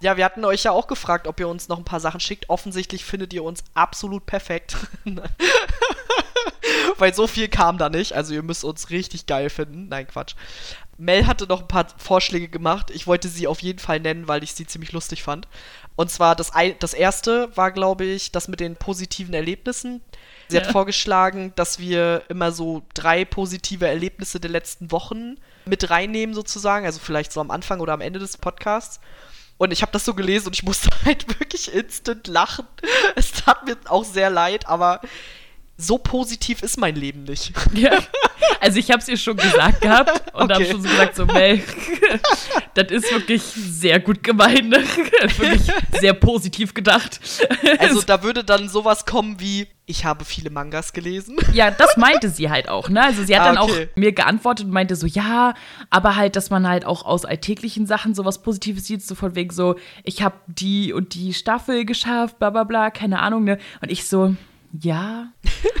[0.00, 2.48] ja, wir hatten euch ja auch gefragt, ob ihr uns noch ein paar Sachen schickt.
[2.48, 4.76] Offensichtlich findet ihr uns absolut perfekt.
[6.96, 8.14] Weil so viel kam da nicht.
[8.14, 9.88] Also ihr müsst uns richtig geil finden.
[9.88, 10.34] Nein, Quatsch.
[10.96, 12.90] Mel hatte noch ein paar Vorschläge gemacht.
[12.90, 15.48] Ich wollte sie auf jeden Fall nennen, weil ich sie ziemlich lustig fand.
[16.00, 20.00] Und zwar das, das erste war, glaube ich, das mit den positiven Erlebnissen.
[20.48, 20.62] Sie ja.
[20.62, 25.36] hat vorgeschlagen, dass wir immer so drei positive Erlebnisse der letzten Wochen
[25.66, 26.86] mit reinnehmen, sozusagen.
[26.86, 28.98] Also vielleicht so am Anfang oder am Ende des Podcasts.
[29.58, 32.66] Und ich habe das so gelesen und ich musste halt wirklich instant lachen.
[33.14, 35.02] Es tat mir auch sehr leid, aber
[35.76, 37.52] so positiv ist mein Leben nicht.
[37.74, 37.98] Ja.
[38.60, 40.54] Also ich habe es ihr schon gesagt gehabt und okay.
[40.54, 41.62] habe schon so gesagt, so Mel,
[42.82, 44.68] das ist wirklich sehr gut gemeint.
[44.68, 44.78] Ne?
[45.36, 47.20] wirklich sehr positiv gedacht.
[47.78, 51.36] Also da würde dann sowas kommen wie, ich habe viele Mangas gelesen.
[51.52, 53.02] Ja, das meinte sie halt auch, ne?
[53.02, 53.88] Also sie hat ah, dann okay.
[53.92, 55.54] auch mir geantwortet und meinte so, ja,
[55.90, 59.50] aber halt, dass man halt auch aus alltäglichen Sachen sowas Positives sieht, so von wegen
[59.50, 63.58] so, ich habe die und die Staffel geschafft, bla bla bla, keine Ahnung, ne?
[63.80, 64.34] Und ich so,
[64.78, 65.32] ja,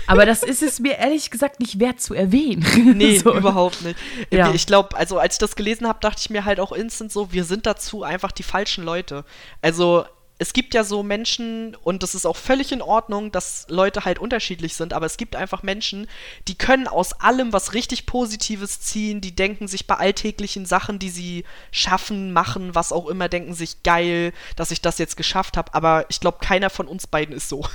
[0.06, 2.66] aber das ist es mir ehrlich gesagt nicht wert zu erwähnen.
[2.96, 3.34] Nee, so.
[3.34, 3.96] überhaupt nicht.
[4.30, 4.52] Ja.
[4.52, 7.32] Ich glaube, also als ich das gelesen habe, dachte ich mir halt auch instant so,
[7.32, 9.24] wir sind dazu einfach die falschen Leute.
[9.62, 10.04] Also
[10.40, 14.18] es gibt ja so Menschen, und das ist auch völlig in Ordnung, dass Leute halt
[14.18, 16.08] unterschiedlich sind, aber es gibt einfach Menschen,
[16.48, 21.10] die können aus allem was richtig Positives ziehen, die denken sich bei alltäglichen Sachen, die
[21.10, 25.74] sie schaffen, machen, was auch immer, denken sich geil, dass ich das jetzt geschafft habe,
[25.74, 27.66] aber ich glaube, keiner von uns beiden ist so.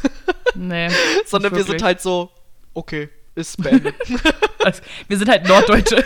[0.57, 0.89] Nee.
[1.25, 2.31] Sondern wir sind halt so,
[2.73, 3.95] okay, ist beendet.
[4.65, 5.97] Also, wir sind halt Norddeutsche.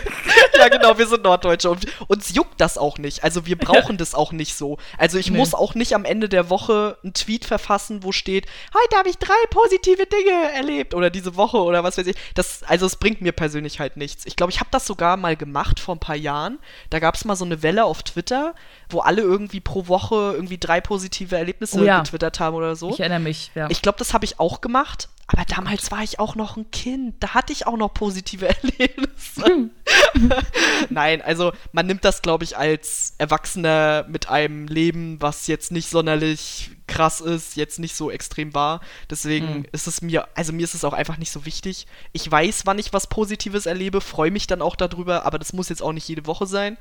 [0.58, 1.70] ja, genau, wir sind Norddeutsche.
[1.70, 3.24] Und uns juckt das auch nicht.
[3.24, 3.96] Also wir brauchen ja.
[3.96, 4.76] das auch nicht so.
[4.98, 5.38] Also ich nee.
[5.38, 9.16] muss auch nicht am Ende der Woche einen Tweet verfassen, wo steht, heute habe ich
[9.16, 10.92] drei positive Dinge erlebt.
[10.92, 12.16] Oder diese Woche oder was weiß ich.
[12.34, 14.26] Das, also es bringt mir persönlich halt nichts.
[14.26, 16.58] Ich glaube, ich habe das sogar mal gemacht vor ein paar Jahren.
[16.90, 18.54] Da gab es mal so eine Welle auf Twitter,
[18.92, 22.00] wo alle irgendwie pro Woche irgendwie drei positive Erlebnisse oh ja.
[22.00, 22.90] getwittert haben oder so.
[22.90, 23.68] Ich erinnere mich, ja.
[23.70, 25.08] Ich glaube, das habe ich auch gemacht.
[25.32, 27.14] Aber damals war ich auch noch ein Kind.
[27.20, 29.70] Da hatte ich auch noch positive Erlebnisse.
[30.90, 35.88] Nein, also man nimmt das, glaube ich, als Erwachsener mit einem Leben, was jetzt nicht
[35.88, 38.80] sonderlich krass ist, jetzt nicht so extrem war.
[39.08, 39.66] Deswegen mhm.
[39.70, 41.86] ist es mir, also mir ist es auch einfach nicht so wichtig.
[42.12, 45.68] Ich weiß, wann ich was Positives erlebe, freue mich dann auch darüber, aber das muss
[45.68, 46.76] jetzt auch nicht jede Woche sein.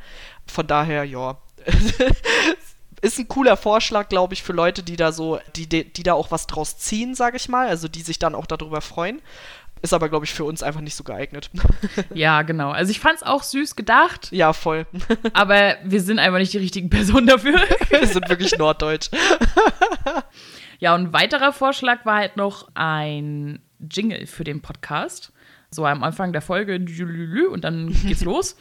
[0.48, 1.38] Von daher, ja.
[3.02, 6.32] ist ein cooler Vorschlag, glaube ich, für Leute, die da so, die, die, da auch
[6.32, 9.22] was draus ziehen, sage ich mal, also die sich dann auch darüber freuen.
[9.82, 11.50] Ist aber, glaube ich, für uns einfach nicht so geeignet.
[12.14, 12.72] Ja, genau.
[12.72, 14.30] Also ich fand es auch süß gedacht.
[14.32, 14.86] Ja, voll.
[15.34, 17.60] aber wir sind einfach nicht die richtigen Personen dafür.
[17.90, 19.10] wir sind wirklich norddeutsch.
[20.80, 25.32] ja, und ein weiterer Vorschlag war halt noch ein Jingle für den Podcast.
[25.72, 26.76] So am Anfang der Folge
[27.52, 28.58] und dann geht's los.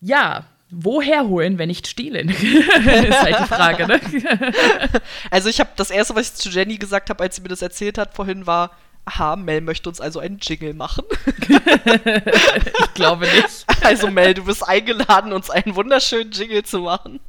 [0.00, 2.28] Ja, woher holen, wenn nicht stehlen?
[2.30, 4.00] ist halt die Frage, ne?
[5.30, 7.62] also ich habe das erste, was ich zu Jenny gesagt habe, als sie mir das
[7.62, 8.70] erzählt hat vorhin, war,
[9.04, 11.04] aha, Mel möchte uns also einen Jingle machen.
[11.48, 13.66] ich glaube nicht.
[13.82, 17.20] Also Mel, du bist eingeladen, uns einen wunderschönen Jingle zu machen.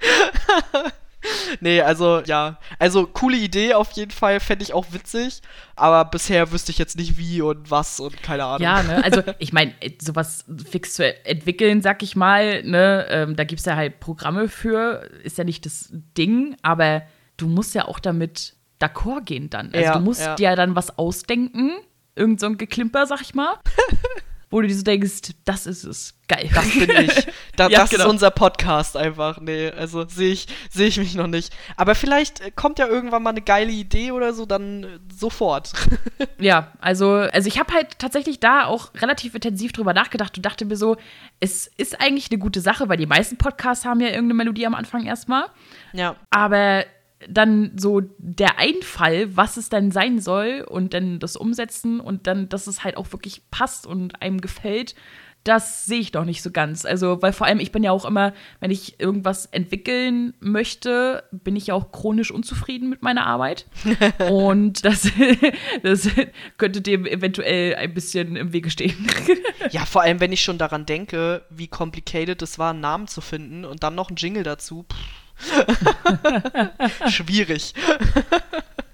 [1.60, 2.60] nee, also ja.
[2.78, 5.42] Also coole Idee auf jeden Fall, fände ich auch witzig.
[5.76, 8.62] Aber bisher wüsste ich jetzt nicht wie und was und keine Ahnung.
[8.62, 9.04] Ja, ne?
[9.04, 13.06] Also ich meine, sowas fix zu entwickeln, sag ich mal, ne?
[13.10, 17.04] Ähm, da gibt es ja halt Programme für, ist ja nicht das Ding, aber
[17.38, 19.68] du musst ja auch damit d'accord gehen dann.
[19.68, 20.36] Also ja, du musst ja.
[20.36, 21.72] dir dann was ausdenken,
[22.16, 23.56] irgend so ein Geklimper, sag ich mal.
[24.50, 26.16] wo du dir so denkst, das ist es.
[26.28, 26.50] Geil.
[26.54, 27.28] Das bin ich.
[27.56, 28.06] Da, ja, das genau.
[28.06, 29.42] ist unser Podcast einfach.
[29.42, 31.54] Nee, also sehe ich, seh ich mich noch nicht.
[31.76, 35.74] Aber vielleicht äh, kommt ja irgendwann mal eine geile Idee oder so, dann äh, sofort.
[36.40, 40.64] ja, also, also ich habe halt tatsächlich da auch relativ intensiv drüber nachgedacht und dachte
[40.64, 40.96] mir so,
[41.42, 44.76] es ist eigentlich eine gute Sache, weil die meisten Podcasts haben ja irgendeine Melodie am
[44.76, 45.48] Anfang erstmal.
[45.92, 46.16] Ja.
[46.30, 46.86] Aber
[47.28, 52.48] dann so der Einfall, was es dann sein soll und dann das Umsetzen und dann,
[52.50, 54.96] dass es halt auch wirklich passt und einem gefällt,
[55.44, 56.86] das sehe ich doch nicht so ganz.
[56.86, 61.56] Also, weil vor allem ich bin ja auch immer, wenn ich irgendwas entwickeln möchte, bin
[61.56, 63.66] ich ja auch chronisch unzufrieden mit meiner Arbeit.
[64.30, 65.10] und das,
[65.84, 66.10] das
[66.58, 69.08] könnte dem eventuell ein bisschen im Wege stehen.
[69.72, 73.22] ja, vor allem, wenn ich schon daran denke, wie complicated es war, einen Namen zu
[73.22, 74.86] finden und dann noch einen Jingle dazu.
[74.92, 75.19] Pff
[77.08, 77.74] Schwierig.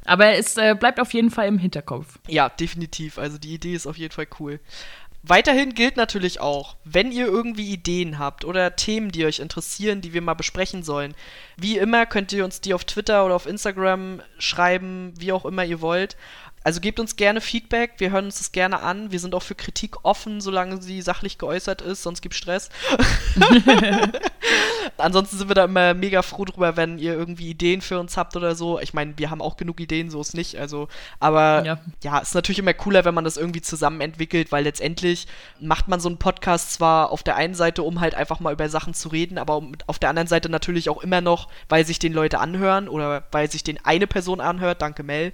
[0.05, 2.19] Aber es äh, bleibt auf jeden Fall im Hinterkopf.
[2.27, 3.17] Ja, definitiv.
[3.17, 4.60] Also die Idee ist auf jeden Fall cool.
[5.27, 10.13] Weiterhin gilt natürlich auch, wenn ihr irgendwie Ideen habt oder Themen, die euch interessieren, die
[10.13, 11.15] wir mal besprechen sollen.
[11.58, 15.65] Wie immer könnt ihr uns die auf Twitter oder auf Instagram schreiben, wie auch immer
[15.65, 16.15] ihr wollt.
[16.65, 19.12] Also gebt uns gerne Feedback, wir hören uns das gerne an.
[19.12, 22.69] Wir sind auch für Kritik offen, solange sie sachlich geäußert ist, sonst gibt Stress.
[24.97, 28.36] Ansonsten sind wir da immer mega froh drüber, wenn ihr irgendwie Ideen für uns habt
[28.36, 28.80] oder so.
[28.80, 30.58] Ich meine, wir haben auch genug Ideen, so ist nicht.
[30.58, 30.88] Also,
[31.19, 31.80] aber ja.
[32.04, 35.28] ja, ist natürlich immer cooler, wenn man das irgendwie zusammen entwickelt, weil letztendlich
[35.60, 38.69] macht man so einen Podcast zwar auf der einen Seite, um halt einfach mal über
[38.69, 42.13] Sachen zu reden, aber auf der anderen Seite natürlich auch immer noch, weil sich den
[42.13, 44.82] Leute anhören oder weil sich den eine Person anhört.
[44.82, 45.32] Danke, Mel.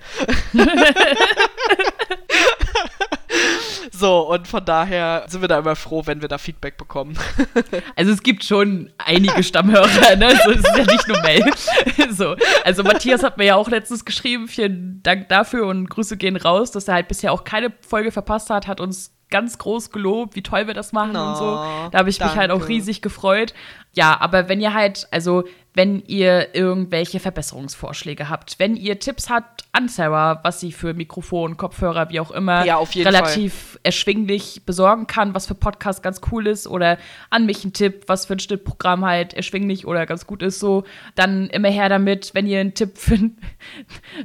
[3.91, 7.17] so, und von daher sind wir da immer froh, wenn wir da Feedback bekommen.
[7.95, 10.39] also es gibt schon einige Stammhörer, ne?
[10.43, 11.45] So, es ist ja nicht nur Mail.
[12.11, 12.35] so.
[12.63, 16.71] Also Matthias hat mir ja auch letztens geschrieben, vielen Dank dafür und Grüße gehen raus,
[16.71, 20.43] dass er halt bisher auch keine Folge verpasst hat, hat uns ganz groß gelobt, wie
[20.43, 21.55] toll wir das machen no, und so.
[21.91, 22.33] Da habe ich danke.
[22.33, 23.53] mich halt auch riesig gefreut.
[23.93, 29.63] Ja, aber wenn ihr halt, also wenn ihr irgendwelche Verbesserungsvorschläge habt, wenn ihr Tipps habt
[29.71, 33.79] an Sarah, was sie für Mikrofon, Kopfhörer, wie auch immer, ja, relativ Fall.
[33.83, 36.97] erschwinglich besorgen kann, was für Podcast ganz cool ist, oder
[37.29, 40.83] an mich ein Tipp, was für ein Schnittprogramm halt erschwinglich oder ganz gut ist, so,
[41.15, 43.17] dann immer her damit, wenn ihr einen Tipp für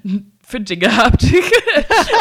[0.46, 1.24] für Jingle habt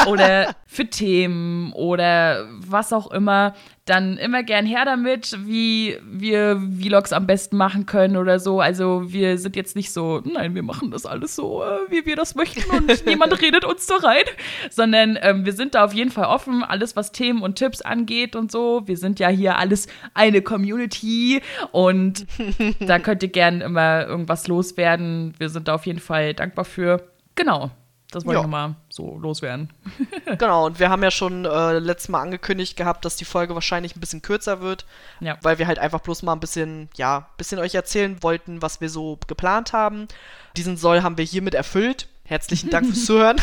[0.08, 3.54] oder für Themen oder was auch immer,
[3.86, 8.62] dann immer gern her damit, wie wir Vlogs am besten machen können oder so.
[8.62, 12.16] Also wir sind jetzt nicht so, nein, wir machen das alles so, äh, wie wir
[12.16, 14.26] das möchten und niemand redet uns so rein,
[14.72, 18.36] sondern ähm, wir sind da auf jeden Fall offen, alles was Themen und Tipps angeht
[18.36, 18.82] und so.
[18.88, 19.86] Wir sind ja hier alles
[20.16, 22.26] eine Community und
[22.80, 25.36] da könnt ihr gern immer irgendwas loswerden.
[25.38, 27.08] Wir sind da auf jeden Fall dankbar für.
[27.36, 27.70] Genau.
[28.16, 29.74] Das wollte ich nochmal so loswerden.
[30.38, 33.94] genau, und wir haben ja schon äh, letztes Mal angekündigt gehabt, dass die Folge wahrscheinlich
[33.94, 34.86] ein bisschen kürzer wird.
[35.20, 35.38] Ja.
[35.42, 38.80] Weil wir halt einfach bloß mal ein bisschen, ja, ein bisschen euch erzählen wollten, was
[38.80, 40.08] wir so geplant haben.
[40.56, 42.08] Diesen Soll haben wir hiermit erfüllt.
[42.24, 43.36] Herzlichen Dank fürs Zuhören.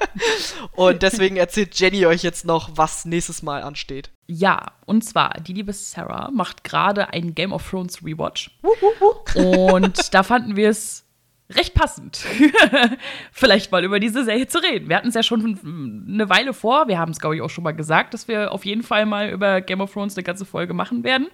[0.72, 4.10] und deswegen erzählt Jenny euch jetzt noch, was nächstes Mal ansteht.
[4.26, 8.50] Ja, und zwar, die liebe Sarah macht gerade einen Game of Thrones Rewatch.
[9.34, 11.03] und da fanden wir es
[11.56, 12.24] recht passend,
[13.32, 14.88] vielleicht mal über diese Serie zu reden.
[14.88, 15.58] Wir hatten es ja schon
[16.08, 16.88] eine Weile vor.
[16.88, 19.30] Wir haben es, glaube ich, auch schon mal gesagt, dass wir auf jeden Fall mal
[19.30, 21.28] über Game of Thrones eine ganze Folge machen werden.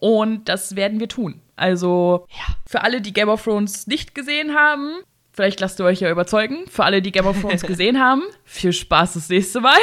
[0.00, 1.40] Und das werden wir tun.
[1.56, 2.54] Also ja.
[2.66, 4.96] für alle, die Game of Thrones nicht gesehen haben,
[5.36, 6.64] Vielleicht lasst ihr euch ja überzeugen.
[6.66, 9.76] Für alle, die Game of Thrones gesehen haben, viel Spaß das nächste Mal,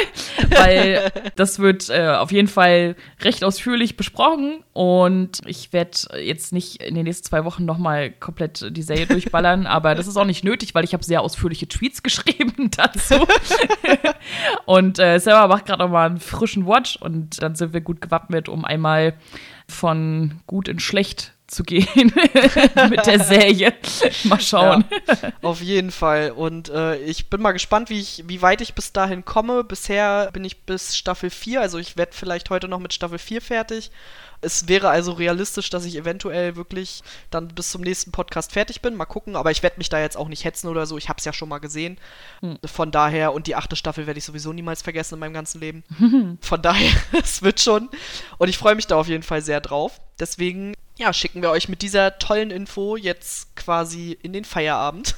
[0.50, 6.82] weil das wird äh, auf jeden Fall recht ausführlich besprochen und ich werde jetzt nicht
[6.82, 10.42] in den nächsten zwei Wochen nochmal komplett die Serie durchballern, aber das ist auch nicht
[10.42, 13.24] nötig, weil ich habe sehr ausführliche Tweets geschrieben dazu.
[14.66, 18.48] und äh, selber macht gerade nochmal einen frischen Watch und dann sind wir gut gewappnet,
[18.48, 19.14] um einmal
[19.68, 22.12] von gut in schlecht zu gehen
[22.90, 23.74] mit der Serie.
[24.24, 24.84] Mal schauen.
[24.90, 26.30] Ja, auf jeden Fall.
[26.30, 29.64] Und äh, ich bin mal gespannt, wie, ich, wie weit ich bis dahin komme.
[29.64, 33.40] Bisher bin ich bis Staffel 4, also ich werde vielleicht heute noch mit Staffel 4
[33.40, 33.90] fertig.
[34.44, 38.94] Es wäre also realistisch, dass ich eventuell wirklich dann bis zum nächsten Podcast fertig bin.
[38.94, 40.98] Mal gucken, aber ich werde mich da jetzt auch nicht hetzen oder so.
[40.98, 41.98] Ich habe es ja schon mal gesehen.
[42.40, 42.58] Hm.
[42.64, 45.84] Von daher, und die achte Staffel werde ich sowieso niemals vergessen in meinem ganzen Leben.
[46.40, 47.88] Von daher, es wird schon.
[48.38, 50.00] Und ich freue mich da auf jeden Fall sehr drauf.
[50.20, 55.16] Deswegen, ja, schicken wir euch mit dieser tollen Info jetzt quasi in den Feierabend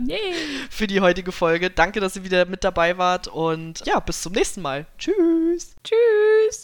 [0.70, 1.70] für die heutige Folge.
[1.70, 4.86] Danke, dass ihr wieder mit dabei wart und ja, bis zum nächsten Mal.
[4.98, 5.74] Tschüss.
[5.84, 6.58] Tschüss.